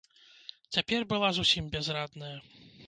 [0.77, 2.37] Цяпер была зусім бязрадная.